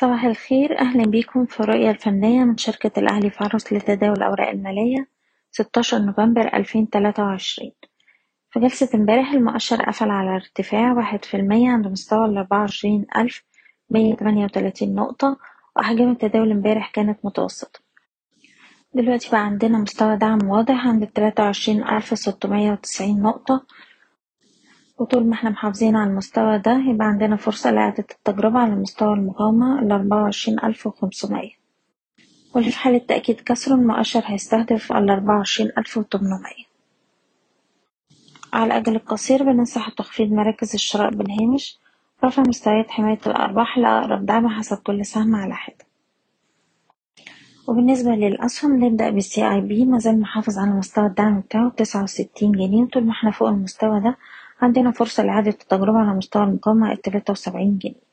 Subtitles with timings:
[0.00, 0.78] صباح الخير.
[0.78, 5.08] أهلا بيكم في الرؤية الفنية من شركة الأهلي فارس لتداول الأوراق المالية
[5.50, 7.70] 16 نوفمبر 2023
[8.50, 13.42] في جلسة امبارح المؤشر قفل على ارتفاع واحد في المية عند مستوى الأربعة وعشرين ألف
[13.90, 15.36] مية تمانية وتلاتين نقطة
[15.76, 17.80] وأحجام التداول امبارح كانت متوسطة.
[18.94, 23.66] دلوقتي بقى عندنا مستوى دعم واضح عند التلاتة وعشرين ألف ستمية وتسعين نقطة
[24.98, 29.82] وطول ما إحنا محافظين على المستوى ده يبقى عندنا فرصة لإعادة التجربة على مستوى المقاومة
[29.82, 31.50] الأربعة وعشرين ألف وخمسمية.
[32.54, 35.98] واللي في حالة تأكيد كسره المؤشر هيستهدف الأربعة وعشرين ألف
[38.52, 41.78] على الأجل القصير بننصح تخفيض مراكز الشراء بالهامش.
[42.24, 45.84] رفع مستويات حماية الأرباح لأقرب دعم حسب كل سهم على حدة.
[47.68, 52.84] وبالنسبة للأسهم نبدأ بالسي اي بي مازال محافظ على مستوى الدعم بتاعه تسعة وستين جنيه
[52.86, 54.16] طول ما إحنا فوق المستوى ده
[54.62, 58.08] عندنا فرصة لإعادة التجربة على مستوى المقاومة التلاتة وسبعين جنيه.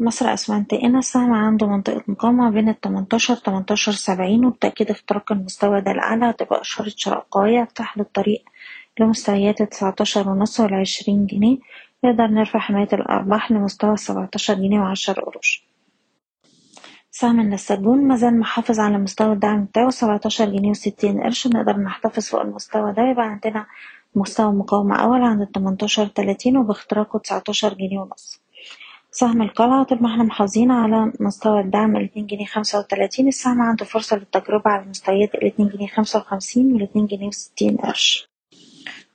[0.00, 5.90] مصر أسمنت هنا السهم عنده منطقة مقاومة بين التمنتاشر تمنتاشر سبعين وبتأكيد اختراق المستوى ده
[5.90, 8.44] الأعلى هتبقى إشارة شراء قوية تفتح له الطريق
[9.00, 11.58] لمستويات التسعتاشر ونص والعشرين جنيه.
[12.04, 15.68] نقدر نرفع حماية الأرباح لمستوى السبعتاشر جنيه وعشر قروش.
[17.10, 21.46] سهم النساجون مازال محافظ على مستوى الدعم بتاعه سبعتاشر جنيه وستين قرش.
[21.46, 23.66] نقدر نحتفظ فوق المستوى ده يبقى عندنا
[24.14, 28.40] مستوى مقاومة أول عند التمنتاشر تلاتين وباختراقه تسعتاشر جنيه ونص.
[29.10, 33.84] سهم القلعة طول ما إحنا محافظين على مستوى الدعم الاتنين جنيه خمسة وتلاتين السهم عنده
[33.84, 38.28] فرصة للتجربة على مستويات الاتنين جنيه خمسة وخمسين والاتنين جنيه وستين قرش.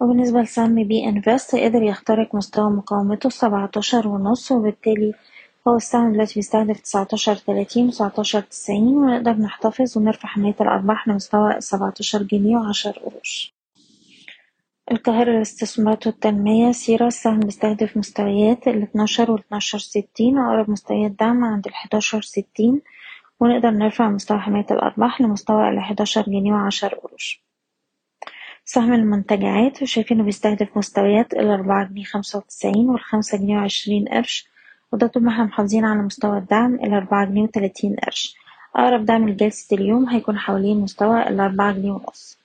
[0.00, 5.14] وبالنسبة لسهم بي انفست قدر يخترق مستوى مقاومته السبعتاشر ونص وبالتالي
[5.68, 12.22] هو السهم دلوقتي بيستهدف تسعتاشر تلاتين وتسعتاشر تسعين ونقدر نحتفظ ونرفع حماية الأرباح لمستوى السبعتاشر
[12.22, 13.55] جنيه وعشر قروش.
[14.90, 22.22] القاهرة للاستثمارات والتنمية سيرة السهم بيستهدف مستويات الاتناشر والاتناشر ستين وأقرب مستويات دعم عند الحداشر
[22.22, 22.82] ستين
[23.40, 27.42] ونقدر نرفع مستوى حماية الأرباح لمستوى الحداشر جنيه وعشر قروش.
[28.64, 34.48] سهم المنتجعات شايفينه بيستهدف مستويات الأربعة جنيه خمسة وتسعين والخمسة جنيه وعشرين قرش
[34.92, 38.34] وده طول ما إحنا محافظين على مستوى الدعم الأربعة جنيه وتلاتين قرش.
[38.76, 42.38] أقرب دعم لجلسة اليوم هيكون حوالين مستوى الأربعة جنيه ونص.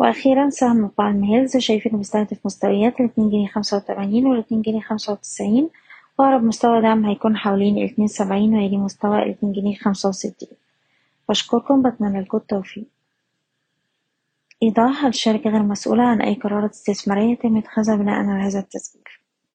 [0.00, 5.70] وأخيرا سهم بالم هيلز شايفينه بيستهدف مستويات الاتنين جنيه خمسة وتمانين والاتنين جنيه خمسة وتسعين.
[6.18, 10.48] وأقرب مستوى دعم هيكون حوالين الاتنين سبعين ويلي مستوى الاتنين جنيه خمسة وستين.
[11.28, 12.84] بشكركم بتمنى لكم التوفيق.
[14.62, 19.19] إيضاح الشركة غير مسؤولة عن أي قرارات استثمارية يتم اتخاذها بناء على هذا التسجيل.